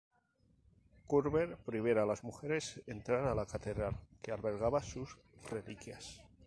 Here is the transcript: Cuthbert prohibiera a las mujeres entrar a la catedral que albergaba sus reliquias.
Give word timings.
Cuthbert 1.05 1.59
prohibiera 1.63 2.01
a 2.01 2.05
las 2.07 2.23
mujeres 2.23 2.81
entrar 2.87 3.27
a 3.27 3.35
la 3.35 3.45
catedral 3.45 3.95
que 4.23 4.31
albergaba 4.31 4.81
sus 4.81 5.15
reliquias. 5.51 6.23